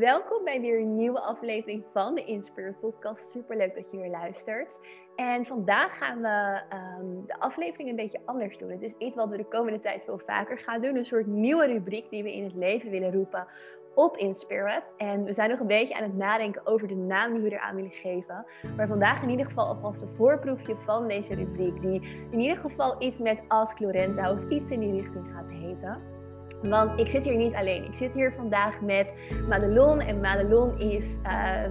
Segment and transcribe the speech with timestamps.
[0.00, 3.30] Welkom bij weer een nieuwe aflevering van de Inspirit Podcast.
[3.30, 4.78] Super leuk dat je weer luistert.
[5.16, 8.70] En vandaag gaan we um, de aflevering een beetje anders doen.
[8.70, 10.96] Het is iets wat we de komende tijd veel vaker gaan doen.
[10.96, 13.46] Een soort nieuwe rubriek die we in het leven willen roepen
[13.94, 14.94] op Inspirit.
[14.96, 17.74] En we zijn nog een beetje aan het nadenken over de naam die we eraan
[17.74, 18.46] willen geven.
[18.76, 21.80] Maar vandaag in ieder geval alvast een voorproefje van deze rubriek.
[21.80, 26.18] Die in ieder geval iets met Ask Lorenza of iets in die richting gaat heten.
[26.62, 27.84] Want ik zit hier niet alleen.
[27.84, 29.14] Ik zit hier vandaag met
[29.48, 30.00] Madelon.
[30.00, 31.62] En Madelon is uh,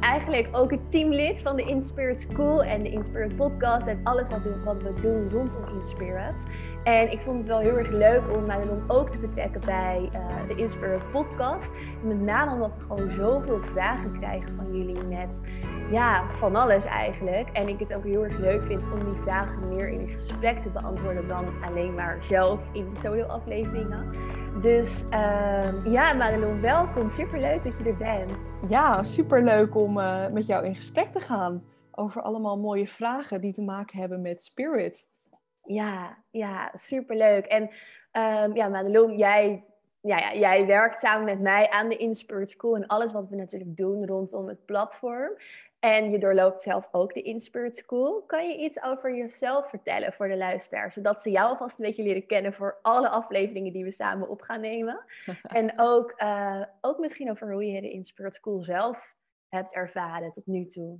[0.00, 3.86] eigenlijk ook het teamlid van de Inspirit School en de Inspirit Podcast.
[3.86, 6.46] En alles wat we, wat we doen rondom Inspirit.
[6.84, 10.48] En ik vond het wel heel erg leuk om Madelon ook te betrekken bij uh,
[10.48, 11.72] de Inspirit Podcast.
[12.02, 15.40] Met name omdat we gewoon zoveel vragen krijgen van jullie met
[15.90, 17.48] ja, van alles eigenlijk.
[17.52, 20.62] En ik het ook heel erg leuk vind om die vragen meer in een gesprek
[20.62, 24.14] te beantwoorden dan alleen maar zelf in solo-afleveringen.
[24.62, 27.10] Dus uh, ja, Madelon, welkom.
[27.10, 28.52] Superleuk dat je er bent.
[28.68, 33.52] Ja, superleuk om uh, met jou in gesprek te gaan over allemaal mooie vragen die
[33.52, 35.08] te maken hebben met spirit.
[35.62, 37.46] Ja, ja, superleuk.
[37.46, 37.62] En
[38.42, 39.64] um, ja, Madelon, jij
[40.06, 43.36] ja, ja, jij werkt samen met mij aan de Inspirit School en alles wat we
[43.36, 45.36] natuurlijk doen rondom het platform.
[45.78, 48.22] En je doorloopt zelf ook de Inspirit School.
[48.22, 52.02] Kan je iets over jezelf vertellen voor de luisteraar, zodat ze jou alvast een beetje
[52.02, 55.04] leren kennen voor alle afleveringen die we samen op gaan nemen?
[55.42, 59.14] en ook, uh, ook misschien over hoe je de Inspirit School zelf
[59.48, 60.98] hebt ervaren tot nu toe.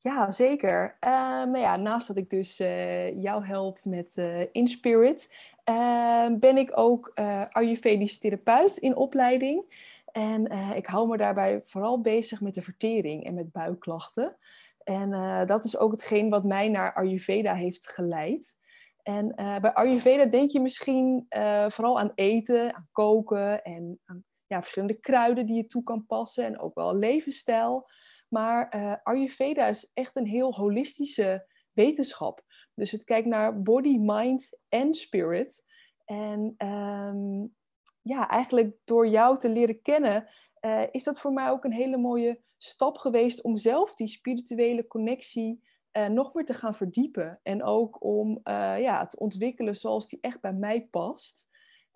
[0.00, 0.96] Ja, zeker.
[1.04, 1.10] Uh,
[1.44, 5.30] nou ja, naast dat ik dus uh, jou help met uh, Inspirit,
[5.64, 7.12] ehm, ben ik ook
[7.50, 9.86] Ayurvedisch therapeut in opleiding.
[10.12, 14.36] En ik hou me daarbij vooral bezig met de vertering en met buikklachten.
[14.84, 15.10] En
[15.46, 18.56] dat is ook hetgeen wat mij naar Ayurveda heeft geleid.
[19.02, 21.26] En bij Ayurveda denk je misschien
[21.68, 26.44] vooral aan eten, aan koken en aan ja, verschillende kruiden die je toe kan passen
[26.44, 27.86] en ook wel levensstijl.
[28.28, 28.68] Maar
[29.02, 32.44] Ayurveda is echt een heel holistische wetenschap.
[32.74, 35.64] Dus het kijkt naar body, mind en spirit.
[36.04, 37.54] En um,
[38.02, 40.28] ja, eigenlijk door jou te leren kennen,
[40.60, 44.86] uh, is dat voor mij ook een hele mooie stap geweest om zelf die spirituele
[44.86, 47.40] connectie uh, nog meer te gaan verdiepen.
[47.42, 48.40] En ook om
[48.78, 51.48] ja, te ontwikkelen zoals die echt bij mij past.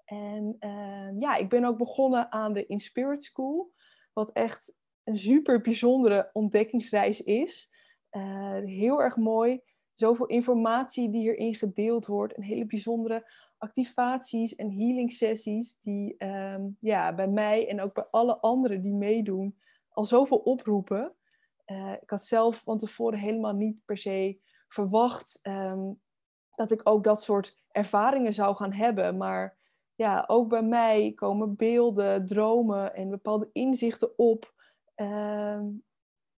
[0.04, 3.72] En ehm, ja, ik ben ook begonnen aan de Inspirit School,
[4.12, 4.74] wat echt
[5.04, 7.70] een super bijzondere ontdekkingsreis is.
[8.64, 9.60] heel erg mooi.
[9.94, 12.36] Zoveel informatie die hierin gedeeld wordt.
[12.36, 18.06] Een hele bijzondere activaties en healing sessies die ehm, ja, bij mij en ook bij
[18.10, 19.56] alle anderen die meedoen
[19.88, 21.14] al zoveel oproepen.
[21.66, 26.00] Uh, ik had zelf van tevoren helemaal niet per se verwacht um,
[26.54, 29.16] dat ik ook dat soort ervaringen zou gaan hebben.
[29.16, 29.56] Maar
[29.94, 34.54] ja, ook bij mij komen beelden, dromen en bepaalde inzichten op.
[34.96, 35.60] Uh,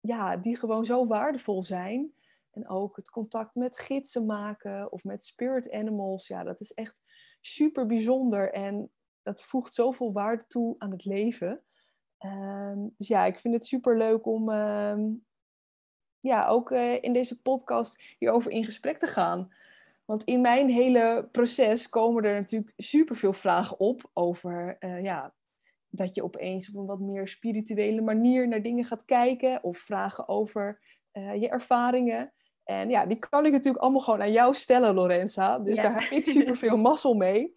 [0.00, 2.12] ja, die gewoon zo waardevol zijn.
[2.50, 6.26] En ook het contact met gidsen maken of met spirit animals.
[6.26, 7.02] Ja, dat is echt
[7.40, 8.90] super bijzonder en
[9.22, 11.62] dat voegt zoveel waarde toe aan het leven.
[12.18, 15.24] Um, dus ja, ik vind het super leuk om um,
[16.20, 19.52] ja, ook uh, in deze podcast hierover in gesprek te gaan.
[20.04, 25.34] Want in mijn hele proces komen er natuurlijk super veel vragen op over uh, ja,
[25.94, 29.62] dat je opeens op een wat meer spirituele manier naar dingen gaat kijken.
[29.62, 30.80] Of vragen over
[31.12, 32.32] uh, je ervaringen.
[32.64, 35.58] En ja, die kan ik natuurlijk allemaal gewoon aan jou stellen, Lorenza.
[35.58, 37.54] Dus daar heb ik super veel mazzel mee.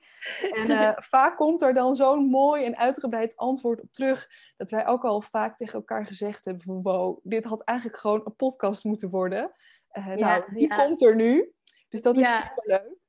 [0.51, 4.29] En uh, vaak komt er dan zo'n mooi en uitgebreid antwoord op terug.
[4.57, 8.21] Dat wij ook al vaak tegen elkaar gezegd hebben van wow, dit had eigenlijk gewoon
[8.23, 9.51] een podcast moeten worden.
[9.97, 10.85] Uh, ja, nou, die ja.
[10.85, 11.53] komt er nu.
[11.89, 13.03] Dus dat is super leuk.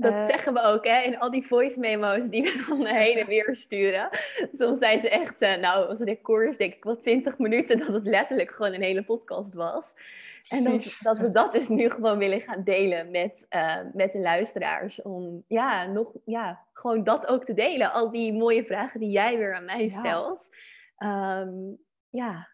[0.00, 1.00] Dat uh, zeggen we ook, hè?
[1.02, 4.08] In al die voice memo's die we dan heen en weer sturen.
[4.52, 8.06] Soms zijn ze echt, uh, nou, als koers denk ik wel 20 minuten dat het
[8.06, 9.94] letterlijk gewoon een hele podcast was.
[10.48, 14.18] En dat, dat, we dat dus nu gewoon willen gaan delen met, uh, met de
[14.18, 15.02] luisteraars.
[15.02, 17.92] Om ja, nog, ja, gewoon dat ook te delen.
[17.92, 20.48] Al die mooie vragen die jij weer aan mij stelt.
[20.96, 21.40] Ja.
[21.40, 22.48] Um, ja.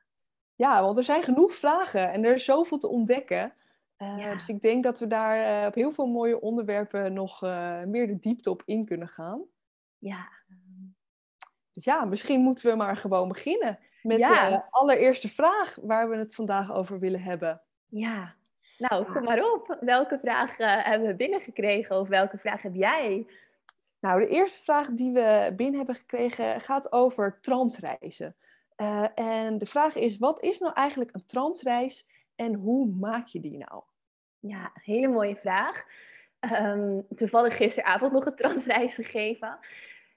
[0.55, 3.53] ja, want er zijn genoeg vragen en er is zoveel te ontdekken.
[3.99, 4.33] Uh, ja.
[4.33, 8.07] Dus ik denk dat we daar uh, op heel veel mooie onderwerpen nog uh, meer
[8.07, 9.45] de diepte op in kunnen gaan.
[9.99, 10.29] Ja.
[11.73, 14.51] Dus ja, misschien moeten we maar gewoon beginnen met ja.
[14.51, 17.63] de allereerste vraag waar we het vandaag over willen hebben.
[17.87, 18.35] Ja,
[18.79, 19.79] nou kom maar op.
[19.81, 23.27] Welke vraag hebben we binnengekregen of welke vraag heb jij?
[24.01, 28.37] Nou, de eerste vraag die we binnen hebben gekregen gaat over transreizen.
[29.15, 33.57] en de vraag is, wat is nou eigenlijk een transreis en hoe maak je die
[33.57, 33.83] nou?
[34.39, 35.85] Ja, hele mooie vraag.
[36.41, 39.59] Um, toevallig gisteravond nog een transreis gegeven.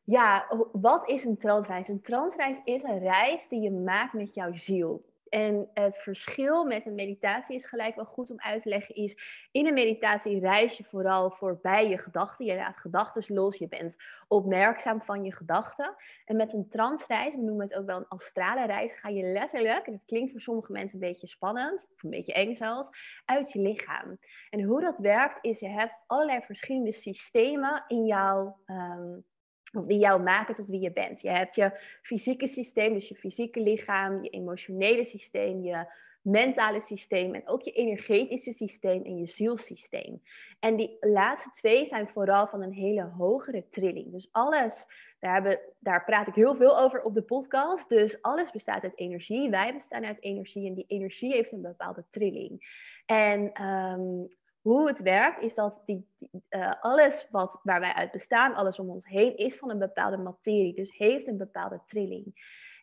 [0.03, 1.87] Ja, wat is een transreis?
[1.87, 5.05] Een transreis is een reis die je maakt met jouw ziel.
[5.29, 9.47] En het verschil met een meditatie is gelijk wel goed om uit te leggen, is
[9.51, 12.45] in een meditatie reis je vooral voorbij je gedachten.
[12.45, 13.95] Je laat gedachten los, je bent
[14.27, 15.95] opmerkzaam van je gedachten.
[16.25, 19.87] En met een transreis, we noemen het ook wel een astrale reis, ga je letterlijk,
[19.87, 23.51] en het klinkt voor sommige mensen een beetje spannend, of een beetje eng zelfs, uit
[23.51, 24.19] je lichaam.
[24.49, 28.59] En hoe dat werkt is, je hebt allerlei verschillende systemen in jouw...
[28.65, 29.25] Um,
[29.71, 31.21] die jou maken tot wie je bent.
[31.21, 31.71] Je hebt je
[32.01, 35.85] fysieke systeem, dus je fysieke lichaam, je emotionele systeem, je
[36.21, 40.21] mentale systeem en ook je energetische systeem en je zielsysteem.
[40.59, 44.11] En die laatste twee zijn vooral van een hele hogere trilling.
[44.11, 44.85] Dus alles,
[45.19, 47.89] daar, hebben, daar praat ik heel veel over op de podcast.
[47.89, 49.49] Dus alles bestaat uit energie.
[49.49, 52.67] Wij bestaan uit energie en die energie heeft een bepaalde trilling.
[53.05, 54.27] En um,
[54.69, 56.07] hoe het werkt, is dat die,
[56.49, 60.17] uh, alles wat, waar wij uit bestaan, alles om ons heen, is van een bepaalde
[60.17, 60.73] materie.
[60.73, 62.33] Dus heeft een bepaalde trilling.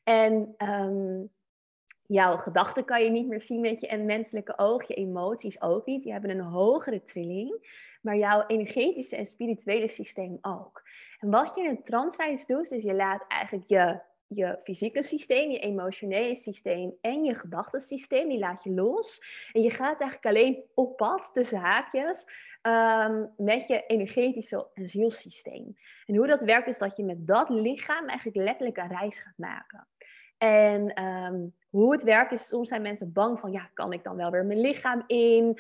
[0.05, 1.33] En um,
[2.07, 4.89] jouw gedachten kan je niet meer zien met je menselijke oog.
[4.89, 6.03] Je emoties ook niet.
[6.03, 7.69] Die hebben een hogere trilling.
[8.03, 10.83] Maar jouw energetische en spirituele systeem ook.
[11.19, 15.51] En wat je in een transreis doet, is je laat eigenlijk je je fysieke systeem,
[15.51, 19.21] je emotionele systeem en je gedachtensysteem, die laat je los.
[19.53, 22.25] En je gaat eigenlijk alleen op pad tussen haakjes
[22.63, 25.77] um, met je energetische en zielsysteem.
[26.07, 29.39] En hoe dat werkt is dat je met dat lichaam eigenlijk letterlijk een reis gaat
[29.39, 29.87] maken.
[30.39, 34.17] En um, hoe het werkt is, soms zijn mensen bang van, ja, kan ik dan
[34.17, 35.59] wel weer mijn lichaam in?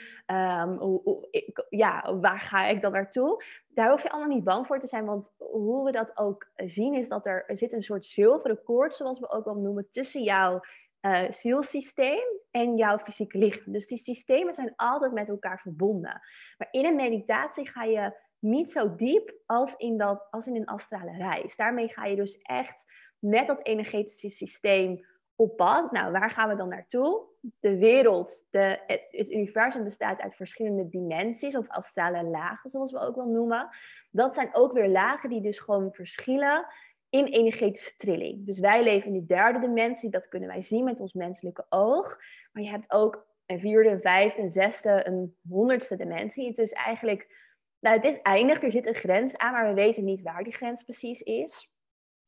[1.30, 3.42] Ik, ja, waar ga ik dan naartoe?
[3.68, 6.94] Daar hoef je allemaal niet bang voor te zijn, want hoe we dat ook zien
[6.94, 10.60] is dat er, zit een soort zilveren koord, zoals we ook wel noemen, tussen jouw
[11.00, 13.72] uh, zielsysteem en jouw fysieke lichaam.
[13.72, 16.20] Dus die systemen zijn altijd met elkaar verbonden.
[16.58, 20.66] Maar in een meditatie ga je niet zo diep als in, dat, als in een
[20.66, 21.56] astrale reis.
[21.56, 22.84] Daarmee ga je dus echt
[23.18, 25.04] met dat energetische systeem
[25.36, 25.90] op pad.
[25.92, 27.22] Nou, waar gaan we dan naartoe?
[27.60, 33.16] De wereld, de, het, universum bestaat uit verschillende dimensies of astrale lagen, zoals we ook
[33.16, 33.68] wel noemen.
[34.10, 36.66] Dat zijn ook weer lagen die dus gewoon verschillen
[37.08, 38.46] in energetische trilling.
[38.46, 42.18] Dus wij leven in de derde dimensie, dat kunnen wij zien met ons menselijke oog.
[42.52, 46.48] Maar je hebt ook een vierde, vijfde, een zesde, een honderdste dimensie.
[46.48, 50.04] Het is eigenlijk, nou, het is eindig, er zit een grens aan, maar we weten
[50.04, 51.70] niet waar die grens precies is.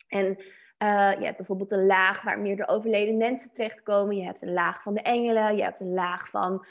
[0.08, 0.38] En
[0.82, 4.16] uh, je hebt bijvoorbeeld een laag waar meer de overleden mensen terechtkomen.
[4.16, 5.56] Je hebt een laag van de engelen.
[5.56, 6.66] Je hebt een laag van,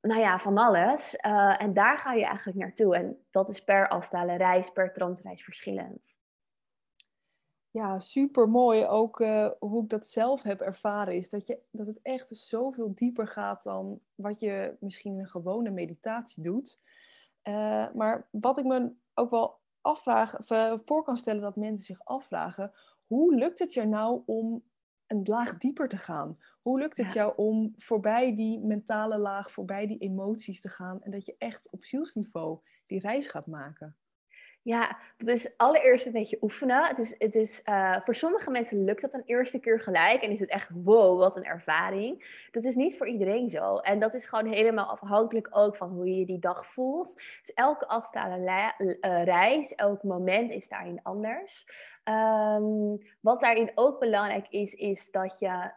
[0.00, 1.14] nou ja, van alles.
[1.26, 2.96] Uh, en daar ga je eigenlijk naartoe.
[2.96, 6.16] En dat is per astrale reis, per transreis verschillend.
[7.70, 8.86] Ja, super mooi.
[8.86, 12.94] Ook uh, hoe ik dat zelf heb ervaren is dat, je, dat het echt zoveel
[12.94, 16.82] dieper gaat dan wat je misschien in een gewone meditatie doet.
[17.94, 20.34] maar wat ik me ook wel afvraag,
[20.84, 22.72] voor kan stellen dat mensen zich afvragen,
[23.06, 24.64] hoe lukt het je nou om
[25.06, 26.38] een laag dieper te gaan?
[26.62, 31.10] Hoe lukt het jou om voorbij die mentale laag, voorbij die emoties te gaan en
[31.10, 33.96] dat je echt op zielsniveau die reis gaat maken?
[34.66, 36.86] Ja, dus allereerst een beetje oefenen.
[36.86, 40.30] Het is, het is, uh, voor sommige mensen lukt dat een eerste keer gelijk en
[40.30, 42.44] is het echt wow, wat een ervaring.
[42.50, 43.76] Dat is niet voor iedereen zo.
[43.76, 47.14] En dat is gewoon helemaal afhankelijk ook van hoe je die dag voelt.
[47.14, 51.66] Dus elke astrale uh, reis, elk moment is daarin anders.
[52.04, 55.70] Um, wat daarin ook belangrijk is, is dat je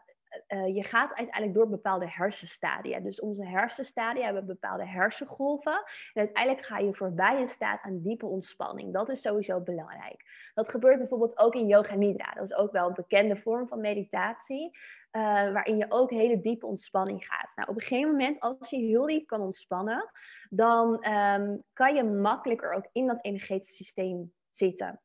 [0.48, 3.00] uh, je gaat uiteindelijk door bepaalde hersenstadia.
[3.00, 5.84] Dus onze hersenstadia hebben bepaalde hersengolven.
[6.14, 8.94] En uiteindelijk ga je voorbij een staat aan diepe ontspanning.
[8.94, 10.52] Dat is sowieso belangrijk.
[10.54, 12.32] Dat gebeurt bijvoorbeeld ook in yoga nidra.
[12.32, 14.78] Dat is ook wel een bekende vorm van meditatie.
[15.12, 17.52] Uh, waarin je ook hele diepe ontspanning gaat.
[17.56, 20.12] Nou, op een gegeven moment, als je heel diep kan ontspannen,
[20.50, 25.02] dan um, kan je makkelijker ook in dat energetische systeem zitten.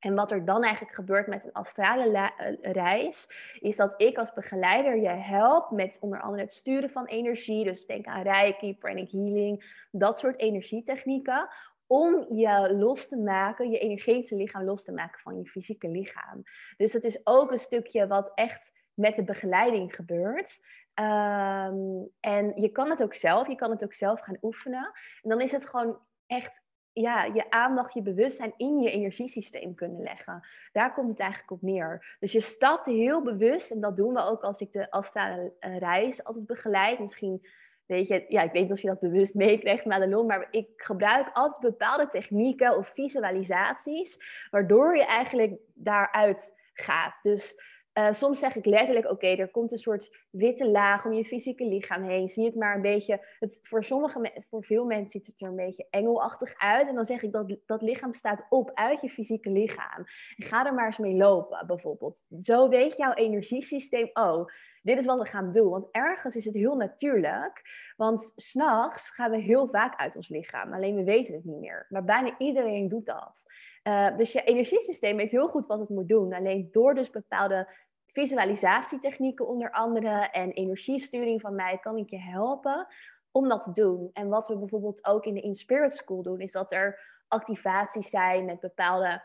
[0.00, 2.30] En wat er dan eigenlijk gebeurt met een astrale
[2.62, 3.26] reis,
[3.60, 7.64] is dat ik als begeleider je help met onder andere het sturen van energie.
[7.64, 11.48] Dus denk aan reiki, pranic healing, dat soort energietechnieken.
[11.86, 16.42] Om je los te maken, je energetische lichaam los te maken van je fysieke lichaam.
[16.76, 20.60] Dus dat is ook een stukje wat echt met de begeleiding gebeurt.
[20.94, 24.92] Ehm, en je kan het ook zelf, je kan het ook zelf gaan oefenen.
[25.22, 26.62] En dan is het gewoon echt
[26.92, 30.46] ja, je aandacht, je bewustzijn in je energiesysteem kunnen leggen.
[30.72, 32.16] Daar komt het eigenlijk op neer.
[32.20, 36.24] Dus je stapt heel bewust, en dat doen we ook als ik de Astana reis
[36.24, 36.98] altijd begeleid.
[36.98, 37.46] Misschien
[37.86, 41.30] weet je, ja, ik weet niet of je dat bewust meekrijgt, Madelon, maar ik gebruik
[41.32, 44.18] altijd bepaalde technieken of visualisaties,
[44.50, 47.18] waardoor je eigenlijk daaruit gaat.
[47.22, 47.54] Dus
[48.00, 51.64] Uh, soms zeg ik letterlijk, oké, er komt een soort witte laag om je fysieke
[51.64, 52.28] lichaam heen.
[52.28, 55.56] Zie het maar een beetje, het, voor, sommige, voor veel mensen ziet het er een
[55.56, 56.88] beetje engelachtig uit.
[56.88, 60.04] En dan zeg ik, dat, dat lichaam staat op uit je fysieke lichaam.
[60.36, 62.24] Ga er maar eens mee lopen, bijvoorbeeld.
[62.42, 64.46] Zo weet jouw energiesysteem, oh,
[64.82, 65.70] dit is wat we gaan doen.
[65.70, 67.62] Want ergens is het heel natuurlijk.
[67.96, 70.72] Want s'nachts gaan we heel vaak uit ons lichaam.
[70.72, 71.86] Alleen we weten het niet meer.
[71.88, 73.42] Maar bijna iedereen doet dat.
[73.82, 76.32] Uh, dus je energiesysteem weet heel goed wat het moet doen.
[76.32, 77.68] Alleen door dus bepaalde
[78.12, 82.86] visualisatietechnieken onder andere en energiesturing van mij kan ik je helpen
[83.30, 84.10] om dat te doen.
[84.12, 88.44] En wat we bijvoorbeeld ook in de Inspirit School doen, is dat er activaties zijn
[88.44, 89.22] met bepaalde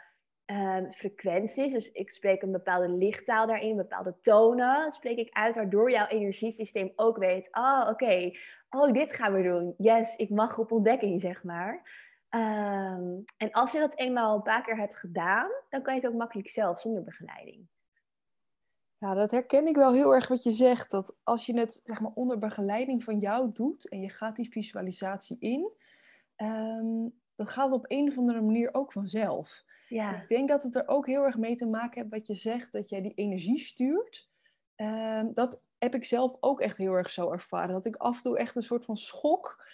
[0.51, 1.71] uh, frequenties.
[1.71, 6.91] Dus ik spreek een bepaalde lichttaal daarin, bepaalde tonen spreek ik uit, waardoor jouw energiesysteem
[6.95, 8.31] ook weet, oh oké,
[8.69, 9.73] oh dit gaan we doen.
[9.77, 12.03] Yes, ik mag op ontdekking, zeg maar.
[12.29, 16.09] Um, en als je dat eenmaal een paar keer hebt gedaan, dan kan je het
[16.09, 17.67] ook makkelijk zelf zonder begeleiding.
[18.97, 20.91] Ja, dat herken ik wel heel erg wat je zegt.
[20.91, 24.51] Dat als je het zeg maar, onder begeleiding van jou doet en je gaat die
[24.51, 25.71] visualisatie in,
[26.35, 29.63] um, dat gaat op een of andere manier ook vanzelf.
[29.87, 30.21] Ja.
[30.21, 32.71] Ik denk dat het er ook heel erg mee te maken heeft wat je zegt,
[32.71, 34.29] dat jij die energie stuurt.
[34.75, 37.73] Um, dat heb ik zelf ook echt heel erg zo ervaren.
[37.73, 39.65] Dat ik af en toe echt een soort van schok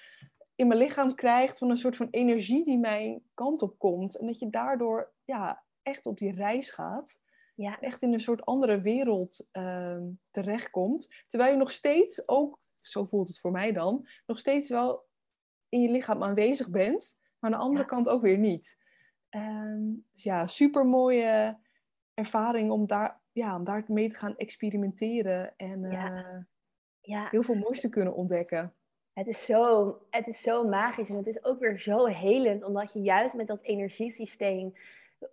[0.55, 4.17] in mijn lichaam krijg van een soort van energie die mijn kant op komt.
[4.17, 7.21] En dat je daardoor ja, echt op die reis gaat.
[7.61, 7.79] Ja.
[7.79, 9.97] Echt in een soort andere wereld uh,
[10.31, 11.25] terechtkomt.
[11.27, 15.05] Terwijl je nog steeds ook, zo voelt het voor mij dan, nog steeds wel
[15.69, 17.19] in je lichaam aanwezig bent.
[17.39, 18.77] Maar aan de andere kant ook weer niet.
[19.29, 21.59] Ehm, dus ja, super mooie
[22.13, 26.39] ervaring om daar, ja, om daar mee te gaan experimenteren en uh,
[27.01, 27.27] ja.
[27.29, 28.75] heel veel moois te kunnen ontdekken.
[29.13, 32.93] Het is, zo, het is zo magisch en het is ook weer zo helend, omdat
[32.93, 34.73] je juist met dat energiesysteem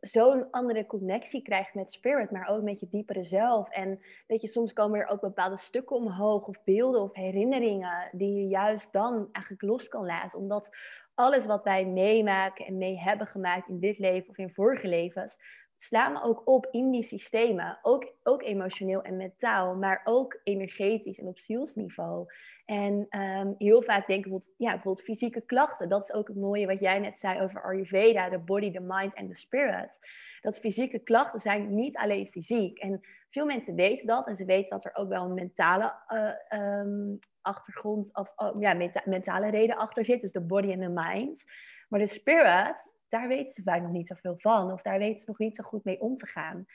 [0.01, 3.71] zo'n andere connectie krijgt met spirit, maar ook met je diepere zelf.
[3.71, 8.35] En weet je, soms komen er ook bepaalde stukken omhoog, of beelden of herinneringen, die
[8.35, 10.39] je juist dan eigenlijk los kan laten.
[10.39, 10.77] Omdat
[11.15, 15.37] alles wat wij meemaken en mee hebben gemaakt in dit leven of in vorige levens,
[15.81, 17.79] slaan we ook op in die systemen.
[17.83, 22.27] Ook, ook emotioneel en mentaal, maar ook energetisch en op zielsniveau.
[22.65, 25.89] En um, heel vaak denken we ja, bijvoorbeeld fysieke klachten.
[25.89, 29.15] Dat is ook het mooie wat jij net zei over Ayurveda, de body, the mind
[29.15, 29.99] en de spirit.
[30.41, 32.79] Dat fysieke klachten zijn niet alleen fysiek.
[32.79, 36.61] En veel mensen weten dat en ze weten dat er ook wel een mentale uh,
[36.61, 40.21] um, achtergrond of oh, ja, mentale reden achter zit.
[40.21, 41.45] Dus de body en de mind.
[41.89, 44.73] Maar de spirit, daar weten ze vaak nog niet zoveel van.
[44.73, 46.67] Of daar weten ze nog niet zo goed mee om te gaan.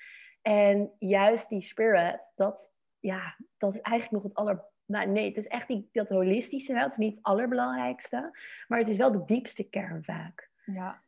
[0.41, 4.71] En juist die spirit, dat, ja, dat is eigenlijk nog het aller...
[4.85, 6.83] Nou, nee, het is echt die, dat holistische wel.
[6.83, 8.37] Het is niet het allerbelangrijkste.
[8.67, 10.49] Maar het is wel de diepste kern vaak.
[10.65, 11.01] Ja,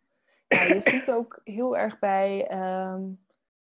[0.47, 3.03] ja je ziet ook heel erg bij ehm,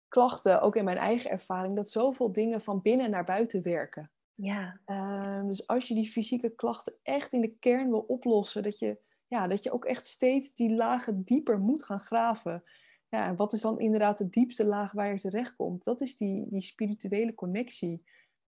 [0.07, 4.11] klachten, ook in mijn eigen ervaring, dat zoveel dingen van binnen naar buiten werken.
[4.33, 4.79] Ja.
[4.85, 8.97] Ehm, dus als je die fysieke klachten echt in de kern wil oplossen, dat je
[9.29, 12.63] ja, dat je ook echt steeds die lagen dieper moet gaan graven.
[13.09, 15.83] Ja, en wat is dan inderdaad de diepste laag waar je terecht komt?
[15.83, 18.03] Dat is die, die spirituele connectie.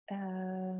[0.06, 0.80] Uh,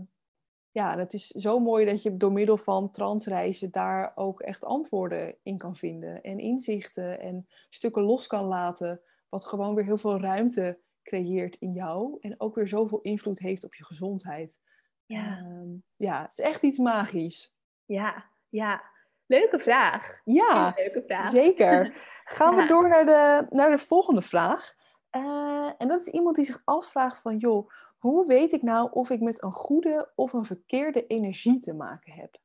[0.72, 5.36] ja, het is zo mooi dat je door middel van transreizen daar ook echt antwoorden
[5.44, 6.24] in kan vinden.
[6.24, 9.02] En inzichten en stukken los kan laten.
[9.30, 12.18] Wat gewoon weer heel veel ruimte creëert in jou.
[12.20, 14.60] En ook weer zoveel invloed heeft op je gezondheid.
[15.06, 17.54] Ja, uh, ja het is echt iets magisch.
[17.86, 18.91] Ja, ja.
[19.32, 20.22] Leuke vraag.
[20.24, 21.30] Ja, leuke vraag.
[21.30, 21.94] zeker.
[22.38, 24.76] Gaan we door naar de, naar de volgende vraag.
[25.16, 29.10] Uh, en dat is iemand die zich afvraagt van, joh, hoe weet ik nou of
[29.10, 32.38] ik met een goede of een verkeerde energie te maken heb?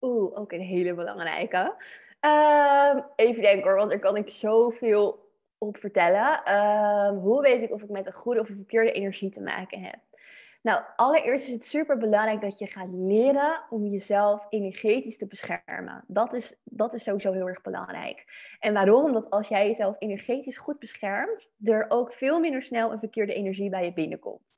[0.00, 1.74] Oeh, ook een hele belangrijke.
[2.20, 6.40] Uh, even denken hoor, want daar kan ik zoveel op vertellen.
[6.46, 9.80] Uh, hoe weet ik of ik met een goede of een verkeerde energie te maken
[9.80, 10.07] heb?
[10.60, 16.04] Nou, allereerst is het super belangrijk dat je gaat leren om jezelf energetisch te beschermen.
[16.06, 18.24] Dat is, dat is sowieso heel erg belangrijk.
[18.58, 19.04] En waarom?
[19.04, 23.70] Omdat als jij jezelf energetisch goed beschermt, er ook veel minder snel een verkeerde energie
[23.70, 24.52] bij je binnenkomt.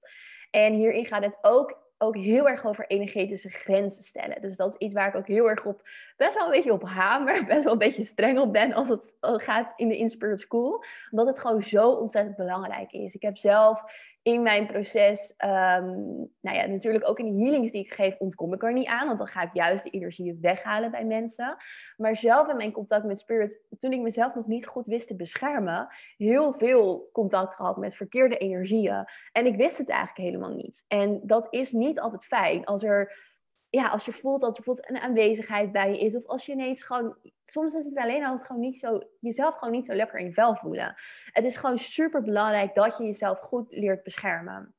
[0.50, 4.40] En hierin gaat het ook ook heel erg over energetische grenzen stellen.
[4.40, 6.85] Dus dat is iets waar ik ook heel erg op, best wel een beetje op
[6.85, 10.85] hamer, best wel een beetje streng op ben als het gaat in de Inspirit School.
[11.11, 13.14] Omdat het gewoon zo ontzettend belangrijk is.
[13.14, 13.83] Ik heb zelf
[14.22, 18.54] in mijn proces, um, nou ja, natuurlijk ook in de healings die ik geef, ontkom
[18.54, 19.06] ik er niet aan.
[19.06, 21.56] Want dan ga ik juist de energie weghalen bij mensen.
[21.96, 25.16] Maar zelf in mijn contact met spirit, toen ik mezelf nog niet goed wist te
[25.16, 29.04] beschermen, heel veel contact gehad met verkeerde energieën.
[29.32, 30.84] En ik wist het eigenlijk helemaal niet.
[30.88, 33.29] En dat is niet altijd fijn als er
[33.70, 36.52] ja, als je voelt dat er bijvoorbeeld een aanwezigheid bij je is, of als je
[36.52, 40.18] ineens gewoon, soms is het alleen al gewoon niet zo, jezelf gewoon niet zo lekker
[40.18, 40.94] in je vel voelen.
[41.24, 44.74] Het is gewoon super belangrijk dat je jezelf goed leert beschermen.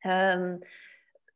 [0.00, 0.58] Um,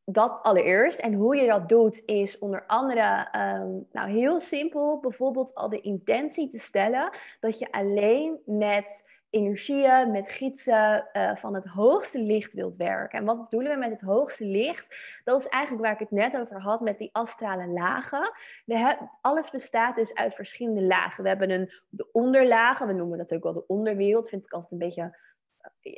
[0.04, 0.98] dat allereerst.
[0.98, 5.00] En hoe je dat doet is onder andere ehm, nou, heel simpel.
[5.00, 7.10] Bijvoorbeeld al de intentie te stellen
[7.40, 13.18] dat je alleen met energieën, met gidsen uh, van het hoogste licht wilt werken.
[13.18, 15.20] En wat bedoelen we met het hoogste licht?
[15.24, 18.32] Dat is eigenlijk waar ik het net over had met die astrale lagen.
[18.64, 21.22] We alles bestaat dus uit verschillende lagen.
[21.22, 24.28] We hebben een, de onderlagen, we noemen dat ook wel de onderwereld.
[24.28, 25.18] Vind ik altijd een beetje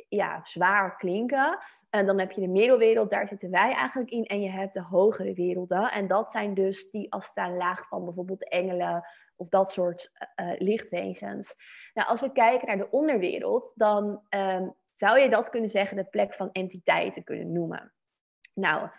[0.09, 1.57] ja, zwaar klinken.
[1.89, 4.25] En dan heb je de middelwereld, daar zitten wij eigenlijk in.
[4.25, 5.91] En je hebt de hogere werelden.
[5.91, 9.05] En dat zijn dus die astrale laag van bijvoorbeeld engelen
[9.37, 11.55] of dat soort uh, lichtwezens.
[11.93, 16.03] Nou, als we kijken naar de onderwereld, dan um, zou je dat kunnen zeggen de
[16.03, 17.93] plek van entiteiten kunnen noemen.
[18.53, 18.89] Nou,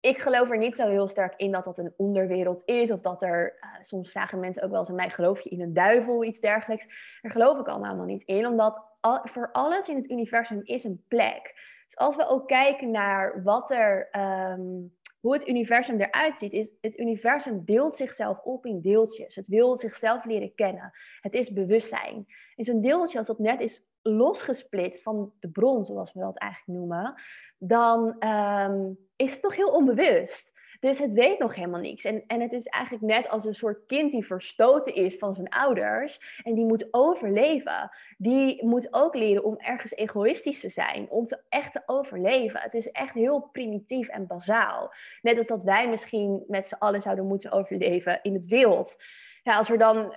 [0.00, 2.90] ik geloof er niet zo heel sterk in dat dat een onderwereld is.
[2.90, 5.60] Of dat er, uh, soms vragen mensen ook wel eens aan mij, geloof je in
[5.60, 7.18] een duivel iets dergelijks.
[7.22, 8.82] Daar geloof ik allemaal niet in, omdat
[9.22, 11.54] voor alles in het universum is een plek.
[11.84, 14.08] Dus als we ook kijken naar wat er,
[14.52, 14.95] um,
[15.26, 19.34] hoe het universum eruit ziet, is het universum deelt zichzelf op in deeltjes.
[19.34, 20.92] Het wil zichzelf leren kennen.
[21.20, 22.26] Het is bewustzijn.
[22.54, 26.78] En zo'n deeltje, als dat net is losgesplitst van de bron, zoals we dat eigenlijk
[26.78, 27.14] noemen,
[27.58, 30.55] dan um, is het nog heel onbewust.
[30.80, 32.04] Dus het weet nog helemaal niks.
[32.04, 35.48] En, en het is eigenlijk net als een soort kind die verstoten is van zijn
[35.48, 36.40] ouders.
[36.44, 37.90] En die moet overleven.
[38.18, 41.10] Die moet ook leren om ergens egoïstisch te zijn.
[41.10, 42.60] Om te echt te overleven.
[42.60, 44.92] Het is echt heel primitief en bazaal.
[45.22, 49.02] Net als dat wij misschien met z'n allen zouden moeten overleven in het wild.
[49.42, 50.14] Ja, als er dan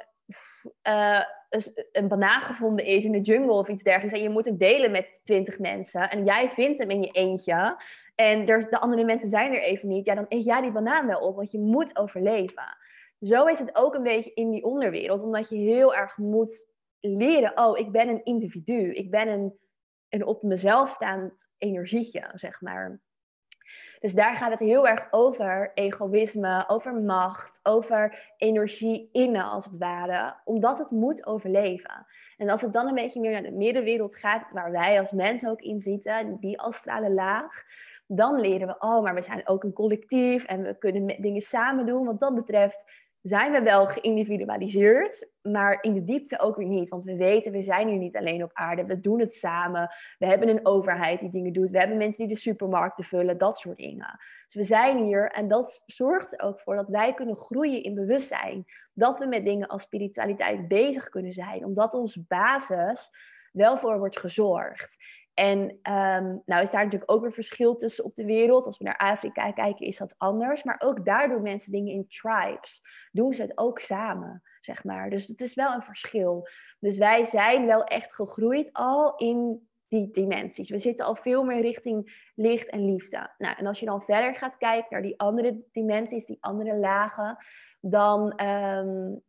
[0.87, 1.21] uh,
[1.91, 4.17] een banaan gevonden is in de jungle of iets dergelijks.
[4.17, 6.09] En je moet het delen met twintig mensen.
[6.09, 7.81] En jij vindt hem in je eentje.
[8.15, 10.05] En er, de andere mensen zijn er even niet.
[10.05, 11.35] Ja, dan eet jij die banaan wel op.
[11.35, 12.77] Want je moet overleven.
[13.19, 15.21] Zo is het ook een beetje in die onderwereld.
[15.21, 16.67] Omdat je heel erg moet
[16.99, 17.57] leren.
[17.57, 18.93] Oh, ik ben een individu.
[18.93, 19.59] Ik ben een,
[20.09, 23.01] een op mezelf staand energietje, zeg maar.
[23.99, 29.77] Dus daar gaat het heel erg over egoïsme, over macht, over energie innen als het
[29.77, 32.05] ware, omdat het moet overleven.
[32.37, 35.49] En als het dan een beetje meer naar de middenwereld gaat, waar wij als mensen
[35.49, 37.63] ook in zitten, die astrale laag,
[38.07, 41.85] dan leren we, oh, maar we zijn ook een collectief en we kunnen dingen samen
[41.85, 42.05] doen.
[42.05, 46.89] Wat dat betreft zijn we wel geïndividualiseerd, maar in de diepte ook weer niet.
[46.89, 48.85] Want we weten, we zijn hier niet alleen op aarde.
[48.85, 49.89] We doen het samen.
[50.17, 51.69] We hebben een overheid die dingen doet.
[51.69, 54.19] We hebben mensen die de supermarkten vullen, dat soort dingen.
[54.45, 57.95] Dus we zijn hier en dat zorgt er ook voor dat wij kunnen groeien in
[57.95, 58.65] bewustzijn.
[58.93, 63.11] Dat we met dingen als spiritualiteit bezig kunnen zijn, omdat onze basis
[63.51, 64.97] wel voor wordt gezorgd.
[65.33, 68.65] En um, nou is daar natuurlijk ook weer verschil tussen op de wereld.
[68.65, 70.63] Als we naar Afrika kijken, is dat anders.
[70.63, 72.81] Maar ook daar doen mensen dingen in tribes.
[73.11, 75.09] Doen ze het ook samen, zeg maar.
[75.09, 76.47] Dus het is wel een verschil.
[76.79, 80.69] Dus wij zijn wel echt gegroeid al in die dimensies.
[80.69, 83.33] We zitten al veel meer richting licht en liefde.
[83.37, 87.37] Nou, en als je dan verder gaat kijken naar die andere dimensies, die andere lagen,
[87.81, 89.21] dan um,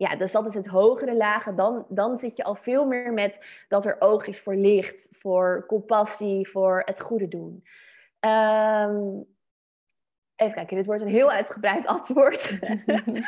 [0.00, 1.56] ja, dus dat is het hogere lagen.
[1.56, 5.64] Dan, dan zit je al veel meer met dat er oog is voor licht, voor
[5.66, 7.64] compassie, voor het goede doen.
[8.20, 9.26] Um,
[10.36, 12.50] even kijken, dit wordt een heel uitgebreid antwoord.
[12.50, 13.20] um,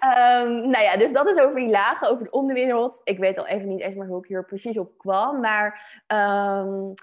[0.72, 3.00] nou ja, dus dat is over die lagen, over de onderwereld.
[3.04, 5.40] Ik weet al even niet eens meer hoe ik hier precies op kwam.
[5.40, 6.94] Maar um,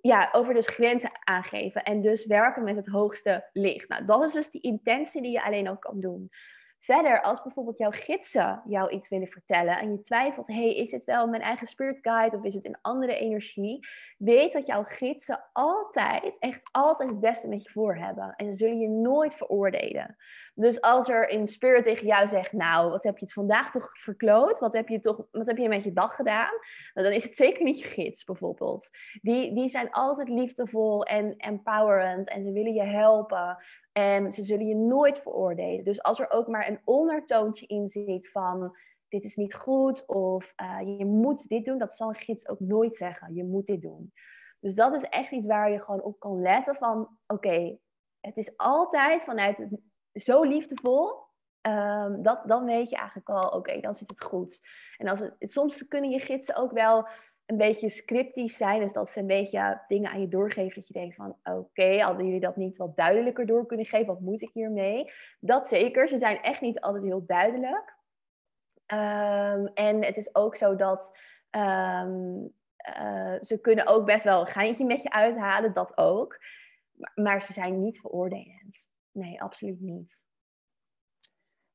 [0.00, 3.88] ja, over dus grenzen aangeven en dus werken met het hoogste licht.
[3.88, 6.30] Nou, dat is dus die intentie die je alleen ook kan doen.
[6.80, 11.04] Verder, als bijvoorbeeld jouw gidsen jou iets willen vertellen en je twijfelt, hey, is het
[11.04, 13.86] wel mijn eigen spirit guide of is het een andere energie?
[14.18, 18.34] Weet dat jouw gidsen altijd, echt altijd het beste met je voor hebben.
[18.36, 20.16] En ze zullen je nooit veroordelen.
[20.54, 23.90] Dus als er een spirit tegen jou zegt, nou, wat heb je het vandaag toch
[23.92, 24.58] verkloot?
[24.58, 26.52] Wat heb je, toch, wat heb je met je dag gedaan?
[26.94, 28.90] Nou, dan is het zeker niet je gids bijvoorbeeld.
[29.20, 33.56] Die, die zijn altijd liefdevol en empowerend en ze willen je helpen.
[33.98, 35.84] En ze zullen je nooit veroordelen.
[35.84, 38.76] Dus als er ook maar een ondertoontje in zit van
[39.08, 42.60] dit is niet goed of uh, je moet dit doen, dat zal een gids ook
[42.60, 43.34] nooit zeggen.
[43.34, 44.12] Je moet dit doen.
[44.60, 47.78] Dus dat is echt iets waar je gewoon op kan letten van oké,
[48.20, 49.68] het is altijd vanuit
[50.12, 51.26] zo liefdevol.
[51.62, 54.60] Um, dat, dan weet je eigenlijk al, oké, dan zit het goed.
[54.96, 57.08] En als het, soms kunnen je gidsen ook wel
[57.48, 58.80] een beetje scriptisch zijn.
[58.80, 60.74] Dus dat ze een beetje dingen aan je doorgeven.
[60.74, 64.06] Dat je denkt van oké, hadden jullie dat niet wat duidelijker door kunnen geven?
[64.06, 65.10] Wat moet ik hiermee?
[65.40, 66.08] Dat zeker.
[66.08, 67.96] Ze zijn echt niet altijd heel duidelijk.
[68.86, 71.18] Um, en het is ook zo dat
[71.50, 72.52] um,
[72.98, 75.72] uh, ze kunnen ook best wel een geintje met je uithalen.
[75.72, 76.38] Dat ook.
[77.14, 78.90] Maar ze zijn niet veroordelend.
[79.12, 80.26] Nee, absoluut niet.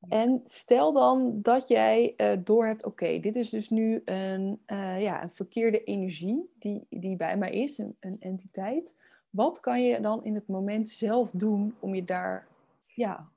[0.08, 5.22] En stel dan dat jij uh, doorhebt, oké, dit is dus nu een, uh, ja,
[5.22, 8.94] een verkeerde energie die, die bij mij is, een, een, entiteit.
[9.30, 12.46] wat kan je dan in het moment zelf doen om je daar,
[12.86, 13.28] ja,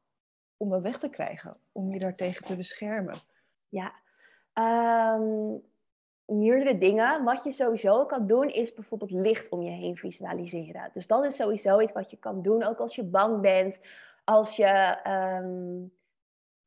[0.57, 3.15] om dat weg te krijgen, om je daartegen te beschermen?
[3.69, 3.93] Ja,
[5.15, 5.61] um,
[6.27, 7.23] meerdere dingen.
[7.23, 10.89] Wat je sowieso kan doen, is bijvoorbeeld licht om je heen visualiseren.
[10.93, 13.81] Dus dat is sowieso iets wat je kan doen, ook als je bang bent,
[14.23, 15.85] als je ehm,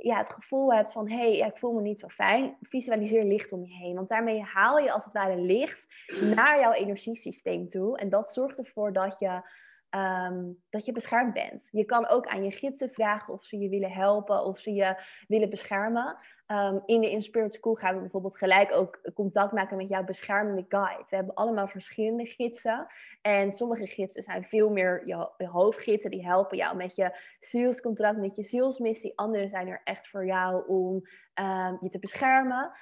[0.02, 3.52] ja, het gevoel hebt van hé, hey, ik voel me niet zo fijn, visualiseer licht
[3.52, 3.94] om je heen.
[3.94, 5.86] Want daarmee haal je als het ware licht
[6.34, 7.98] naar jouw energiesysteem toe.
[7.98, 9.42] En dat zorgt ervoor dat je
[9.90, 11.68] Ehm, dat je beschermd bent.
[11.72, 14.96] Je kan ook aan je gidsen vragen of ze je willen helpen of ze je
[15.28, 16.16] willen beschermen.
[16.50, 20.64] Ehm, in de Inspirit School gaan we bijvoorbeeld gelijk ook contact maken met jouw beschermende
[20.68, 21.04] guide.
[21.08, 22.86] We hebben allemaal verschillende gidsen.
[23.22, 26.10] En sommige gidsen zijn veel meer je, hoofdgidsen.
[26.10, 29.12] Die helpen jou met je zielscontract, met je zielsmissie.
[29.14, 32.72] Andere zijn er echt voor jou om um, je te beschermen.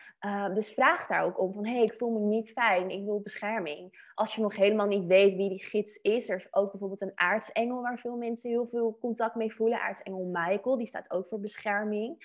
[0.54, 3.20] dus vraag daar ook om van, hé, hey, ik voel me niet fijn, ik wil
[3.20, 4.10] bescherming.
[4.14, 7.12] Als je nog helemaal niet weet wie die gids is, er is ook bijvoorbeeld een
[7.14, 9.80] aartsengel waar veel mensen heel veel contact mee voelen.
[9.80, 12.16] Aartsengel Michael, die staat ook voor bescherming.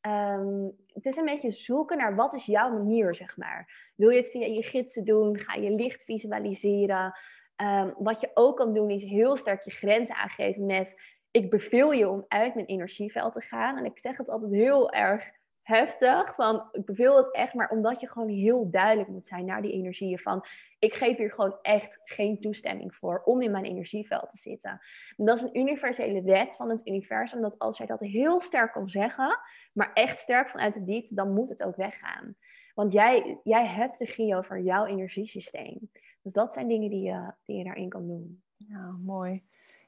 [0.00, 3.92] Ehm, het is een beetje zoeken naar wat is jouw manier, zeg maar.
[3.96, 5.38] Wil je het via je gidsen doen?
[5.38, 7.18] Ga je licht visualiseren?
[7.56, 11.00] Um, wat je ook kan doen is heel sterk je grenzen aangeven met...
[11.30, 13.76] ik beveel je om uit mijn energieveld te gaan.
[13.76, 15.30] En ik zeg het altijd heel erg
[15.70, 16.34] heftig.
[16.34, 19.72] Van, ik beveel het echt, maar omdat je gewoon heel duidelijk moet zijn naar die
[19.72, 20.18] energieën.
[20.18, 20.44] Van,
[20.78, 24.80] ik geef hier gewoon echt geen toestemming voor om in mijn energieveld te zitten.
[25.16, 27.40] En dat is een universele wet van het universum.
[27.40, 29.38] Dat als jij dat heel sterk kan zeggen,
[29.72, 32.36] maar echt sterk vanuit de diepte, dan moet het ook weggaan.
[32.74, 35.90] Want jij, jij hebt regie over jouw energiesysteem.
[36.22, 38.42] Dus dat zijn dingen die je, die je daarin kan doen.
[38.56, 39.42] Ja, mooi.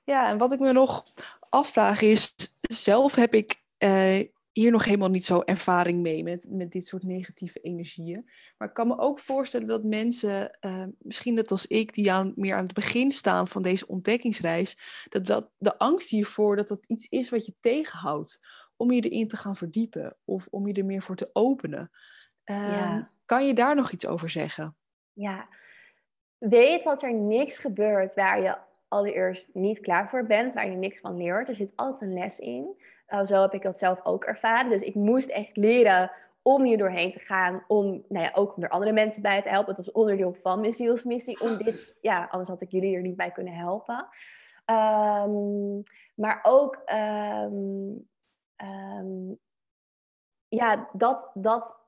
[0.05, 1.05] Ja, en wat ik me nog
[1.49, 4.21] afvraag is, zelf heb ik eh,
[4.53, 8.31] hier nog helemaal niet zo ervaring mee met, met dit soort negatieve energieën.
[8.57, 12.33] Maar ik kan me ook voorstellen dat mensen, uh, misschien net als ik, die aan,
[12.37, 16.87] meer aan het begin staan van deze ontdekkingsreis, dat, dat de angst hiervoor dat dat
[16.87, 18.41] iets is wat je tegenhoudt
[18.77, 21.91] om je erin te gaan verdiepen of om je er meer voor te openen.
[22.45, 24.77] Uh, Kan je daar nog iets over zeggen?
[25.12, 25.49] Ja,
[26.38, 28.57] weet dat er niks gebeurt waar je
[28.92, 31.48] allereerst niet klaar voor bent, waar je niks van leert.
[31.48, 32.76] Er zit altijd een les in.
[33.09, 34.70] Uh, zo heb ik dat zelf ook ervaren.
[34.70, 36.11] Dus ik moest echt leren
[36.42, 37.64] om hier doorheen te gaan.
[37.68, 39.74] Om nou ja, ook om er andere mensen bij te helpen.
[39.74, 41.40] Het was onderdeel van mijn zielsmissie.
[41.40, 44.09] Om dit, ja, anders had ik jullie er niet bij kunnen helpen.
[44.66, 45.83] Um,
[46.14, 48.09] maar ook um,
[48.57, 49.38] um,
[50.48, 51.82] ja, dat, dat eh,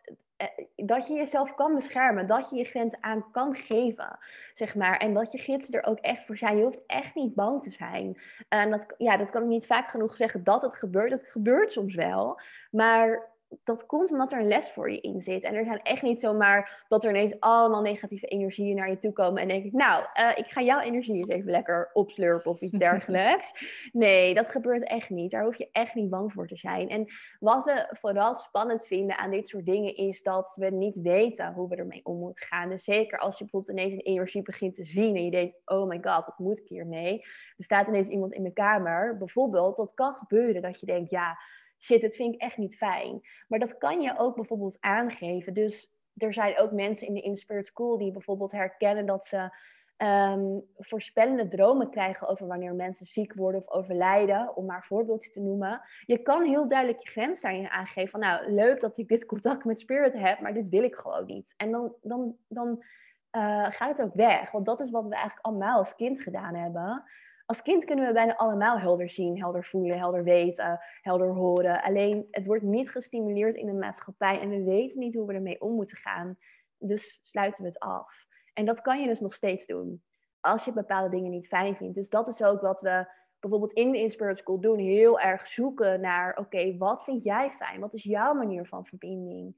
[0.77, 4.18] dat je jezelf kan beschermen, dat je je grenzen aan kan geven,
[4.55, 4.97] zeg maar.
[4.97, 6.57] En dat je gidsen er ook echt voor zijn.
[6.57, 8.20] Je hoeft echt niet bang te zijn.
[8.49, 11.11] En dat, ja, dat kan ik niet vaak genoeg zeggen dat het gebeurt.
[11.11, 13.33] Het gebeurt soms wel, maar
[13.64, 15.42] dat komt omdat er een les voor je in zit.
[15.42, 19.12] En er zijn echt niet zomaar dat er ineens allemaal negatieve energieën naar je toe
[19.12, 19.42] komen.
[19.42, 22.78] En denk ik, nou, uh, ik ga jouw energie eens even lekker opslurpen of iets
[22.88, 23.52] dergelijks.
[23.92, 25.30] nee, dat gebeurt echt niet.
[25.30, 26.88] Daar hoef je echt niet bang voor te zijn.
[26.88, 27.07] En
[27.38, 31.68] wat we vooral spannend vinden aan dit soort dingen is dat we niet weten hoe
[31.68, 32.68] we ermee om moeten gaan.
[32.68, 35.88] Dus zeker als je bijvoorbeeld ineens een energie begint te zien en je denkt, oh
[35.88, 37.18] my god, wat moet ik hiermee?
[37.57, 39.76] Er staat ineens iemand in de kamer, bijvoorbeeld.
[39.76, 41.38] Dat kan gebeuren dat je denkt, ja
[41.85, 43.20] shit, het vind ik echt niet fijn.
[43.49, 45.55] Maar dat kan je ook bijvoorbeeld aangeven.
[45.55, 49.51] Dus er zijn ook mensen in de Inspired School die bijvoorbeeld herkennen dat ze
[49.99, 55.31] um, voorspellende dromen krijgen over wanneer mensen ziek worden of overlijden, om maar een voorbeeldje
[55.31, 55.81] te noemen.
[56.07, 59.64] Je kan heel duidelijk je grens daarin aangeven van nou, leuk dat ik dit contact
[59.64, 61.55] met spirit heb, maar dit wil ik gewoon niet.
[61.57, 62.85] En dan, dan, dan
[63.33, 66.55] uh, gaat het ook weg, want dat is wat we eigenlijk allemaal als kind gedaan
[66.55, 67.05] hebben
[67.46, 71.83] als kind kunnen we bijna allemaal helder zien, helder voelen, helder weten, helder horen.
[71.83, 75.61] Alleen het wordt niet gestimuleerd in de maatschappij en we weten niet hoe we ermee
[75.61, 76.38] om moeten gaan.
[76.78, 78.26] Dus sluiten we het af.
[78.52, 80.02] En dat kan je dus nog steeds doen
[80.40, 81.94] als je bepaalde dingen niet fijn vindt.
[81.94, 83.07] Dus dat is ook wat we
[83.40, 84.78] bijvoorbeeld in de Inspirit School doen.
[84.78, 87.80] Heel erg zoeken naar, oké, wat vind jij fijn?
[87.80, 89.57] Wat is jouw manier van verbinding?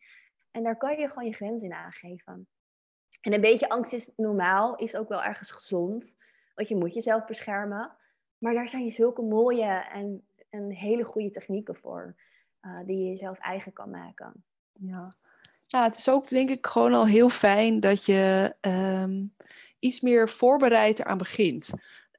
[0.50, 2.48] En daar kan je gewoon je grens in aangeven.
[3.20, 6.14] En een beetje angst is normaal, is ook wel ergens gezond.
[6.56, 7.90] Want je moet jezelf beschermen.
[8.38, 12.16] Maar daar zijn zulke mooie en, en hele goede technieken voor.
[12.62, 14.44] Uh, die je jezelf eigen kan maken.
[14.72, 15.12] Ja.
[15.66, 19.24] ja, het is ook denk ik gewoon al heel fijn dat je ehm,
[19.78, 21.70] iets meer voorbereid eraan begint.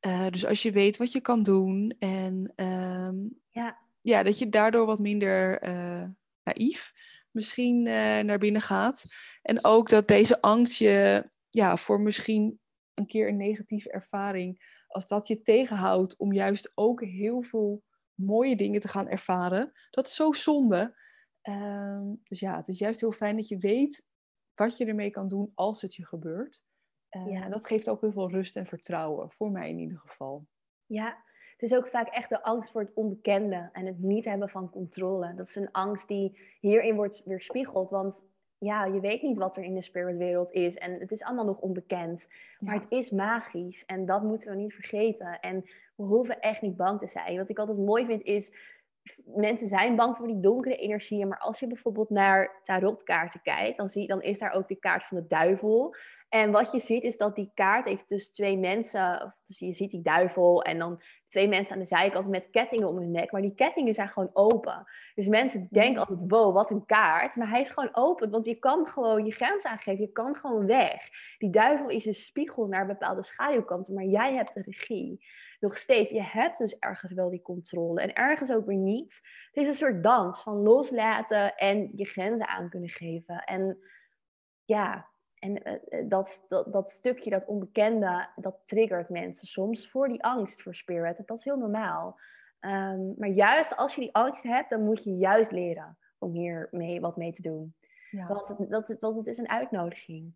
[0.02, 3.16] Uh, dus als je weet wat je kan doen en ehm,
[3.50, 3.78] ja.
[4.02, 6.04] Ja, dat je daardoor wat minder uh,
[6.44, 6.94] naïef
[7.32, 7.82] misschien
[8.26, 9.06] naar binnen gaat.
[9.42, 12.60] En ook dat deze angst je ja, voor misschien
[12.98, 17.84] een keer een negatieve ervaring, als dat je tegenhoudt om juist ook heel veel
[18.14, 20.98] mooie dingen te gaan ervaren, dat is zo zonde.
[21.50, 24.06] Um, dus ja, het is juist heel fijn dat je weet
[24.54, 26.64] wat je ermee kan doen als het je gebeurt.
[27.12, 27.50] Uh, ja.
[27.50, 30.48] Dat geeft ook heel veel rust en vertrouwen, voor mij in ieder geval.
[30.86, 34.50] Ja, het is ook vaak echt de angst voor het onbekende en het niet hebben
[34.50, 35.36] van controle.
[35.36, 38.26] Dat is een angst die hierin wordt weerspiegeld, want
[38.60, 41.60] ja, je weet niet wat er in de spiritwereld is en het is allemaal nog
[41.60, 42.28] onbekend.
[42.60, 45.40] Maar het is magisch en dat moeten we niet vergeten.
[45.40, 45.64] En
[45.96, 47.38] we hoeven echt niet bang te zijn.
[47.38, 48.52] Wat ik altijd mooi vind is,
[49.26, 53.90] mensen zijn bang voor die donkere energieën, maar als je bijvoorbeeld naar tarotkaarten kijkt, dan,
[53.90, 55.96] zie, dan is daar ook de kaart van de duivel.
[56.30, 59.92] En wat je ziet is dat die kaart heeft dus twee mensen, dus je ziet
[59.92, 63.42] die duivel en dan twee mensen aan de zijkant met kettingen om hun nek, maar
[63.42, 64.86] die kettingen zijn gewoon open.
[65.16, 68.56] Dus mensen denken altijd, wow, wat een kaart, maar hij is gewoon open, want je
[68.56, 71.10] kan gewoon je grens aangeven, je kan gewoon weg.
[71.38, 75.26] Die duivel is een spiegel naar bepaalde schaduwkanten, maar jij hebt de regie.
[75.60, 79.22] Nog steeds, je hebt dus ergens wel die controle en ergens ook weer niet.
[79.52, 83.44] Het is een soort dans van loslaten en je grenzen aan kunnen geven.
[83.44, 83.78] En
[84.66, 85.08] ja,
[85.40, 90.24] en eh, eh, dat, dat, dat, stukje, dat onbekende, dat triggert mensen soms voor die
[90.24, 91.22] angst voor spirit.
[91.26, 92.20] Dat is heel normaal.
[92.60, 96.68] Ehm, maar juist als je die angst hebt, dan moet je juist leren om hier
[96.72, 97.76] mee, wat mee te doen.
[98.12, 98.28] Ja.
[98.28, 100.34] Want, het, dat, dat, het is een uitnodiging.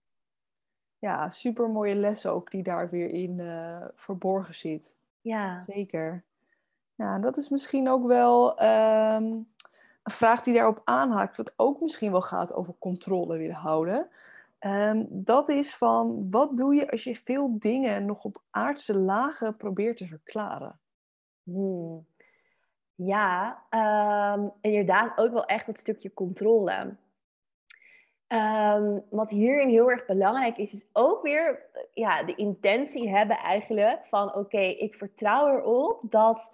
[1.00, 4.96] Ja, super mooie les ook die daar weer in uh, verborgen zit.
[5.22, 5.60] Ja.
[5.60, 6.24] Zeker.
[6.96, 9.24] Ja, dat is misschien ook wel ehm,
[10.04, 14.10] een vraag die daarop aanhaakt, wat ook misschien wel gaat over controle willen houden.
[14.66, 19.58] Um, dat is van, wat doe je als je veel dingen nog op aardse lagen
[19.58, 20.80] probeert te verklaren?
[21.44, 22.06] Hmm.
[22.96, 23.64] Ja,
[24.36, 26.96] um, inderdaad ook wel echt het stukje controle.
[28.28, 34.06] Um, wat hierin heel erg belangrijk is, is ook weer ja, de intentie hebben eigenlijk
[34.06, 36.52] van oké, ik vertrouw erop dat,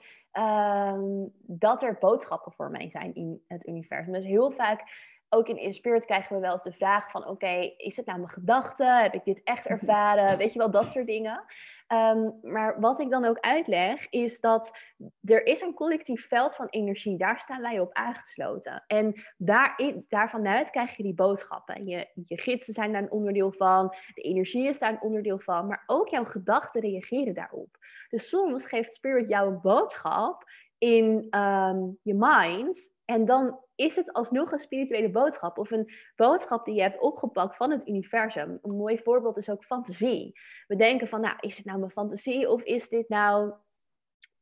[1.42, 4.14] dat er boodschappen voor mij zijn in het universum.
[4.14, 4.84] Dus heel vaak
[5.30, 7.28] ook in Inspirit krijgen we wel eens de vraag van...
[7.28, 8.86] oké, is het nou mijn gedachte?
[8.86, 9.74] Heb ik dit echt mhm.
[9.74, 10.38] ervaren?
[10.38, 11.44] Weet je wel, dat soort dingen.
[11.88, 14.78] Um, maar wat ik dan ook uitleg, is dat
[15.24, 17.18] er is een collectief veld van energie.
[17.18, 18.84] Daar staan wij op aangesloten.
[18.88, 21.86] En daarin, daarvanuit krijg je die boodschappen.
[21.86, 23.96] Je, je gidsen zijn daar een onderdeel van.
[24.14, 25.68] De energie is daar een onderdeel van.
[25.68, 27.78] Maar ook jouw gedachten reageren daarop.
[28.10, 30.44] Dus soms geeft Spirit jou een boodschap
[30.78, 32.96] in um, je mind...
[33.08, 37.56] En dan is het alsnog een spirituele boodschap of een boodschap die je hebt opgepakt
[37.56, 38.60] van het universum.
[38.62, 40.40] Een mooi voorbeeld is ook fantasie.
[40.68, 43.54] We denken van, nou, is het nou mijn fantasie of is dit nou,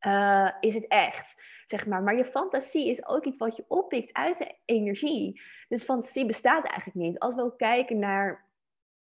[0.07, 1.43] uh, is het echt?
[1.65, 2.03] Zeg maar.
[2.03, 5.41] Maar je fantasie is ook iets wat je oppikt uit de energie.
[5.67, 7.19] Dus fantasie bestaat eigenlijk niet.
[7.19, 8.49] Als we ook kijken naar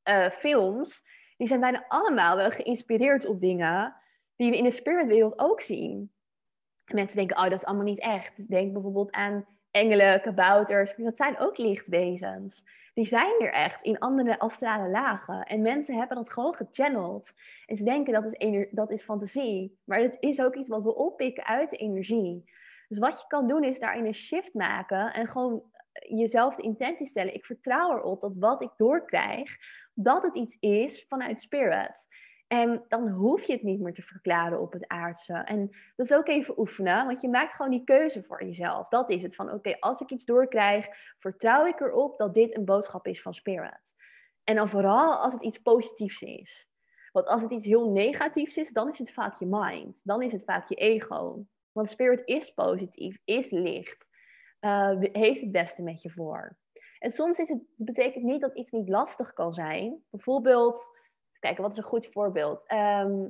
[0.09, 1.03] uh, films,
[1.37, 3.97] die zijn bijna allemaal wel geïnspireerd op dingen
[4.37, 6.16] die we in de spiritwereld ook zien.
[6.93, 8.37] Mensen denken, oh, dat is allemaal niet echt.
[8.37, 12.65] Dus denk bijvoorbeeld aan engelen, kabouters, dat zijn ook lichtwezens.
[12.95, 15.43] Die zijn er echt in andere astrale lagen.
[15.43, 17.33] En mensen hebben dat gewoon gechanneld.
[17.67, 19.79] En ze denken dat is, dat is fantasie.
[19.85, 22.45] Maar het is ook iets wat we oppikken uit de energie.
[22.89, 27.07] Dus wat je kan doen is daarin een shift maken en gewoon jezelf de intentie
[27.07, 27.35] stellen.
[27.35, 29.57] Ik vertrouw erop dat wat ik doorkrijg,
[29.95, 32.07] dat het iets is vanuit spirit.
[32.47, 35.33] En dan hoef je het niet meer te verklaren op het aardse.
[35.33, 38.89] En dat is ook even oefenen, want je maakt gewoon die keuze voor jezelf.
[38.89, 40.87] Dat is het van, oké, als ik iets doorkrijg,
[41.19, 43.95] vertrouw ik erop dat dit een boodschap is van Spirit.
[44.45, 46.71] En dan vooral als het iets positiefs is.
[47.13, 50.05] Want als het iets heel negatiefs is, dan is het vaak je mind.
[50.05, 51.47] Dan is het vaak je ego.
[51.73, 54.09] Want Spirit is positief, is licht,
[54.61, 56.57] uh, heeft het beste met je voor.
[56.99, 60.05] En soms is het, betekent niet dat iets niet lastig kan zijn.
[60.11, 60.99] Bijvoorbeeld
[61.47, 62.65] kijken, wat is een goed voorbeeld?
[62.67, 63.29] Ehm,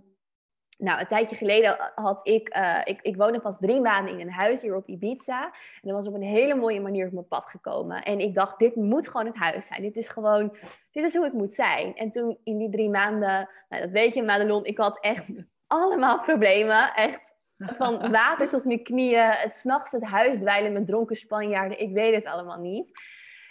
[0.78, 4.32] nou, een tijdje geleden had ik, uh, ik, ik woonde pas drie maanden in een
[4.32, 5.44] huis hier op Ibiza.
[5.44, 8.02] En dat was op een hele mooie manier op mijn pad gekomen.
[8.02, 9.82] En ik dacht, dit moet gewoon het huis zijn.
[9.82, 10.56] Dit is gewoon,
[10.90, 11.96] dit is hoe het moet zijn.
[11.96, 15.32] En toen in die drie maanden, nou, dat weet je Madelon, ik had echt
[15.66, 16.94] allemaal problemen.
[16.94, 19.30] Echt van water tot mijn knieën.
[19.30, 21.80] Het s'nachts het huis dweilen met dronken Spanjaarden.
[21.80, 22.90] Ik weet het allemaal niet.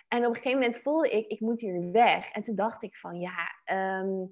[0.08, 2.32] En op een gegeven moment voelde ik, ik moet hier weg.
[2.32, 3.36] En toen dacht ik van, ja...
[4.02, 4.28] Um,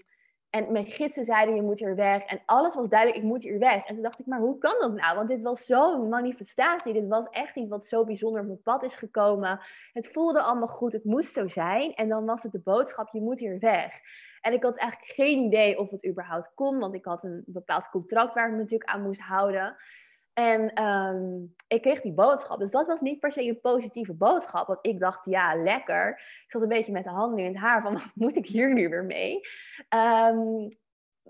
[0.54, 2.24] en mijn gidsen zeiden, je moet hier weg.
[2.24, 3.86] En alles was duidelijk, ik moet hier weg.
[3.86, 5.16] En toen dacht ik, maar hoe kan dat nou?
[5.16, 6.94] Want dit was zo'n manifestatie.
[6.94, 9.60] Dit was echt iets wat zo bijzonder op mijn pad is gekomen.
[9.94, 11.94] Het voelde allemaal goed, het moest zo zijn.
[11.94, 14.00] En dan was het de boodschap, je moet hier weg.
[14.42, 16.80] En ik had eigenlijk geen idee of het überhaupt kon.
[16.80, 19.76] Want ik had een bepaald contract waar ik me natuurlijk aan moest houden.
[20.34, 22.60] En ehm, ik kreeg die boodschap.
[22.60, 24.68] Dus dat was niet per se een positieve boodschap.
[24.68, 26.10] Want ik dacht, ja, lekker.
[26.18, 28.74] Ik zat een beetje met de handen in het haar van, wat moet ik hier
[28.74, 29.40] nu weer mee?
[29.90, 30.70] Um,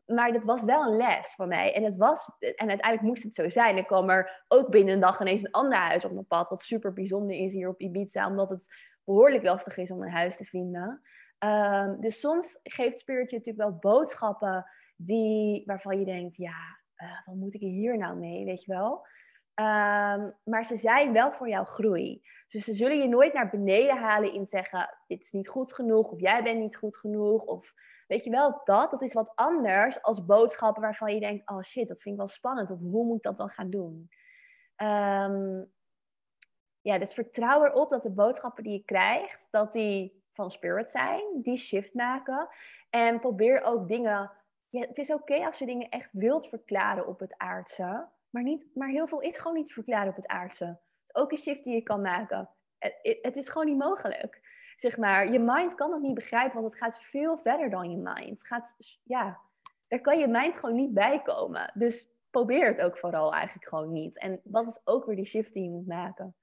[0.06, 1.74] maar dat was wel een les voor mij.
[1.74, 3.78] En, het was, en uiteindelijk moest het zo zijn.
[3.78, 6.50] Ik kwam er ook binnen een dag ineens een ander huis op mijn pad.
[6.50, 8.28] Wat super bijzonder is hier op Ibiza.
[8.28, 11.02] Omdat het behoorlijk lastig is om een huis te vinden.
[11.38, 17.26] Ehm, dus soms geeft Spirit je natuurlijk wel boodschappen die, waarvan je denkt, ja, uh,
[17.26, 19.06] wat moet ik hier nou mee, weet je wel?
[19.54, 22.22] Ehm, maar ze zijn wel voor jouw groei.
[22.48, 26.12] Dus ze zullen je nooit naar beneden halen in zeggen: dit is niet goed genoeg,
[26.12, 27.44] of jij bent niet goed genoeg.
[27.44, 27.74] Of
[28.08, 31.88] weet je wel, dat, dat is wat anders als boodschappen waarvan je denkt: oh shit,
[31.88, 32.72] dat vind ik wel spannend.
[32.72, 34.10] Of hoe moet ik dat dan gaan doen?
[34.78, 35.72] Um,
[36.82, 41.42] ja, dus vertrouw erop dat de boodschappen die je krijgt, dat die van spirit zijn,
[41.42, 42.48] die shift maken.
[42.90, 44.32] En probeer ook dingen.
[44.74, 48.08] Ja, het is oké als je dingen echt wilt verklaren op het aardse.
[48.30, 50.80] Maar, niet, maar heel veel is gewoon niet te verklaren op het aardse.
[51.12, 52.50] Ook een shift die je kan maken.
[52.78, 54.42] Het, het is gewoon niet mogelijk.
[54.76, 57.98] Zeg maar, je mind kan het niet begrijpen, want het gaat veel verder dan je
[57.98, 58.30] mind.
[58.30, 59.40] Het gaat, ja,
[59.88, 61.72] daar kan je mind gewoon niet bij komen.
[61.74, 64.20] Dus probeer het ook vooral eigenlijk gewoon niet.
[64.20, 66.36] En dat is ook weer die shift die je moet maken.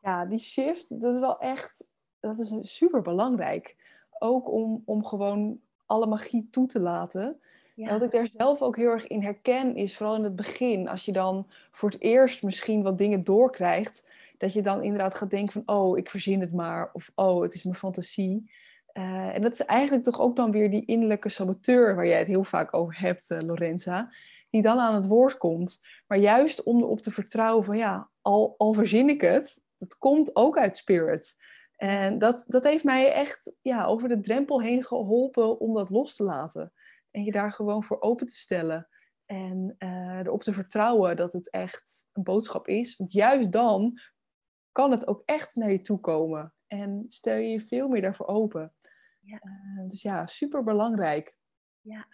[0.00, 1.86] Ja, die shift, dat is wel echt,
[2.18, 3.76] dat is super belangrijk.
[4.18, 7.40] Ook om, om gewoon alle magie toe te laten.
[7.76, 10.88] En wat ik daar zelf ook heel erg in herken, is vooral in het begin,
[10.88, 15.30] als je dan voor het eerst misschien wat dingen doorkrijgt, dat je dan inderdaad gaat
[15.30, 18.50] denken van, oh, ik verzin het maar, of oh, het is mijn fantasie.
[18.94, 22.26] Uh, en dat is eigenlijk toch ook dan weer die innerlijke saboteur waar jij het
[22.26, 24.12] heel vaak over hebt, uh, Lorenza,
[24.50, 25.86] die dan aan het woord komt.
[26.06, 30.36] Maar juist om erop te vertrouwen van, ja, al, al verzin ik het, dat komt
[30.36, 31.36] ook uit spirit.
[31.80, 36.16] En dat, dat heeft mij echt ja, over de drempel heen geholpen om dat los
[36.16, 36.72] te laten.
[37.10, 38.88] En je daar gewoon voor open te stellen.
[39.26, 42.96] En uh, erop te vertrouwen dat het echt een boodschap is.
[42.96, 43.98] Want juist dan
[44.72, 46.54] kan het ook echt naar je toe komen.
[46.66, 48.74] En stel je je veel meer daarvoor open.
[49.20, 49.40] Ja.
[49.42, 51.36] Uh, dus ja, super belangrijk.
[51.80, 52.06] Ja,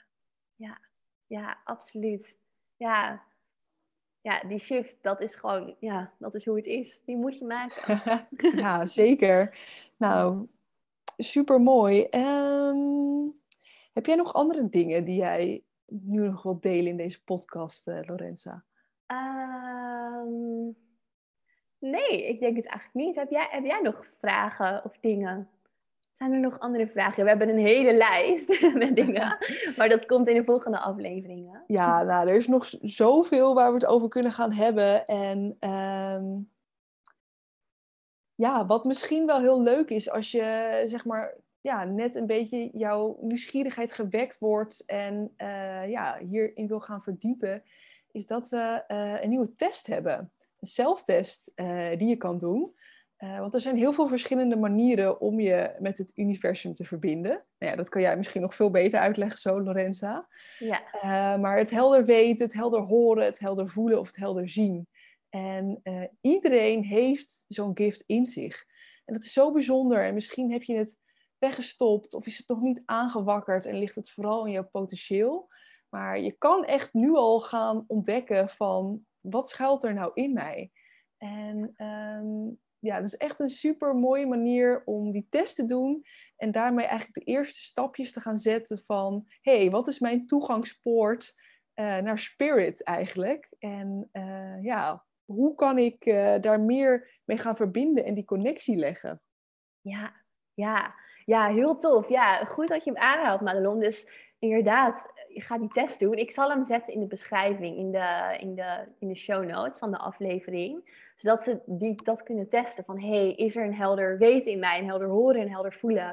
[0.55, 0.81] ja,
[1.27, 2.39] ja, absoluut.
[2.77, 3.25] Ja.
[4.27, 7.01] Ja, die shift, dat is gewoon, ja, dat is hoe het is.
[7.05, 8.03] Die moet je maken.
[8.63, 9.59] ja, zeker.
[9.97, 10.47] Nou,
[11.17, 12.07] super mooi.
[12.11, 13.33] Um,
[13.93, 17.99] heb jij nog andere dingen die jij nu nog wilt delen in deze podcast, uh,
[18.03, 18.65] Lorenza?
[19.07, 20.65] Ehm,
[21.79, 23.17] nee, ik denk het eigenlijk niet.
[23.17, 25.51] Heb jij, heb jij nog vragen of dingen?
[26.17, 27.23] Zijn er nog andere vragen?
[27.23, 29.39] We hebben een hele lijst met dingen,
[29.77, 31.65] maar dat komt in de volgende afleveringen.
[31.67, 35.07] Ja, nou, er is nog zoveel waar we het over kunnen gaan hebben.
[35.07, 36.25] En ehm,
[38.35, 42.71] ja, wat misschien wel heel leuk is als je zeg maar ja, net een beetje
[42.73, 47.63] jouw nieuwsgierigheid gewekt wordt en uh, ja, hierin wil gaan verdiepen,
[48.13, 50.33] is dat we uh, een nieuwe test hebben.
[50.61, 52.76] Een zelftest uh, die je kan doen.
[53.19, 57.45] Want er zijn heel veel verschillende manieren om je met het universum te verbinden.
[57.59, 60.29] Nou ja, dat kan jij misschien nog veel beter uitleggen zo, Lorenza.
[60.59, 61.37] Ja.
[61.37, 64.89] maar het helder weten, het helder horen, het helder voelen of het helder zien.
[65.29, 65.83] En
[66.21, 68.65] iedereen heeft zo'n gift in zich.
[69.05, 70.05] En dat is zo bijzonder.
[70.05, 70.99] En misschien heb je het
[71.39, 75.49] weggestopt of is het nog niet aangewakkerd en ligt het vooral in jouw potentieel.
[75.89, 80.71] Maar je kan echt nu al gaan ontdekken van wat schuilt er nou in mij.
[81.17, 86.05] En um, ja, dat is echt een super mooie manier om die test te doen
[86.37, 90.27] en daarmee eigenlijk de eerste stapjes te gaan zetten van hé, hey, wat is mijn
[90.27, 91.35] toegangspoort
[91.75, 93.49] uh, naar spirit eigenlijk?
[93.59, 98.77] En uh, ja, hoe kan ik uh, daar meer mee gaan verbinden en die connectie
[98.77, 99.21] leggen?
[99.81, 100.13] Ja,
[100.55, 100.95] ja.
[101.25, 102.09] Ja, heel tof.
[102.09, 103.79] Ja, goed dat je hem aanhaalt, Madelon.
[103.81, 106.15] Dus inderdaad, je gaat die test doen.
[106.15, 109.79] Ik zal hem zetten in de beschrijving, in de, in de, in de show notes
[109.79, 111.05] van de aflevering.
[111.17, 114.79] Zodat ze die, dat kunnen testen van, hey, is er een helder weten in mij,
[114.79, 116.09] een helder horen, een helder voelen?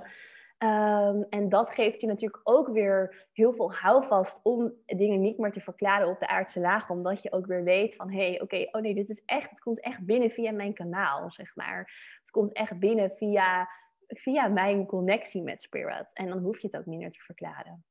[0.58, 5.52] Um, en dat geeft je natuurlijk ook weer heel veel houvast om dingen niet meer
[5.52, 6.90] te verklaren op de aardse laag.
[6.90, 9.60] Omdat je ook weer weet van, hé, hey, oké, oh nee, dit is echt, het
[9.60, 11.78] komt echt binnen via mijn kanaal, zeg maar.
[12.20, 13.70] Het komt echt binnen via
[14.08, 16.14] via mijn connectie met Spirit.
[16.14, 17.84] En dan hoef je het ook meer te verklaren.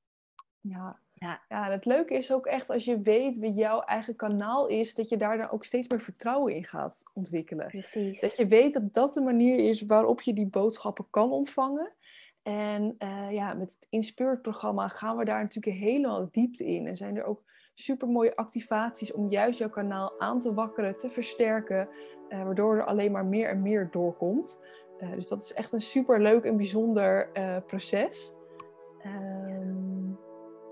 [0.61, 1.01] Ja.
[1.23, 1.41] Ja.
[1.49, 5.09] ja, het leuke is ook echt als je weet wie jouw eigen kanaal is, dat
[5.09, 7.67] je daar dan ook steeds meer vertrouwen in gaat ontwikkelen.
[7.67, 8.21] Precies.
[8.21, 11.93] Dat je weet dat dat de manier is waarop je die boodschappen kan ontvangen.
[12.43, 16.87] En uh, ja, met het Inspirit-programma gaan we daar natuurlijk helemaal diepte in.
[16.87, 17.43] En zijn er ook
[17.75, 21.89] super mooie activaties om juist jouw kanaal aan te wakkeren, te versterken,
[22.29, 24.63] uh, waardoor er alleen maar meer en meer doorkomt.
[24.99, 27.31] Uh, dus dat is echt een super leuk en bijzonder
[27.67, 28.33] proces.
[29.03, 29.92] Ehm,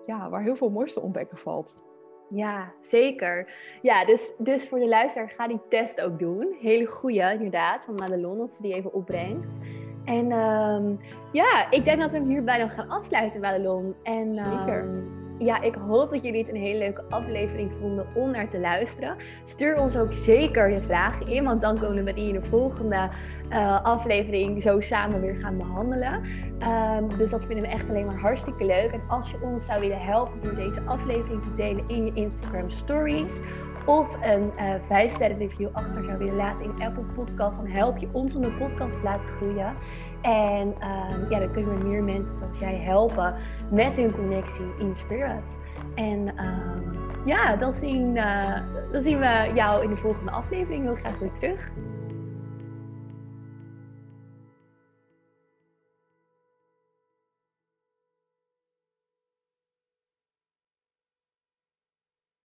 [0.06, 1.82] ja, waar heel veel moois te ontdekken valt.
[2.28, 3.52] Ja, zeker.
[3.82, 6.56] Ja, dus, dus voor de luisteraar, ga die test ook doen.
[6.60, 9.58] Hele goede, inderdaad, van Madelon, dat ze die even opbrengt.
[10.04, 11.00] En um,
[11.32, 13.94] ja, ik denk dat we hem hierbij dan gaan afsluiten, Madelon.
[14.02, 15.04] En, zeker.
[15.42, 19.16] Ja, ik hoop dat jullie het een hele leuke aflevering vonden om naar te luisteren.
[19.44, 23.08] Stuur ons ook zeker je vragen in, want dan kunnen we die in de volgende
[23.50, 26.22] uh, aflevering zo samen weer gaan behandelen.
[26.98, 28.92] Um, dus dat vinden we echt alleen maar hartstikke leuk.
[28.92, 32.70] En als je ons zou willen helpen door deze aflevering te delen in je Instagram
[32.70, 33.40] stories
[33.84, 37.66] of een uh, eh, 5 sterren review achter zou willen laten in Apple Podcast, dan
[37.66, 39.74] help je ons om de podcast te laten groeien.
[40.22, 43.34] En uh, ja, dan kunnen we meer mensen zoals jij helpen
[43.70, 45.58] met hun connectie in Spirit.
[45.94, 48.56] En uh, ja, dan zien, uh,
[48.92, 51.70] dan zien we jou in de volgende aflevering heel graag weer terug.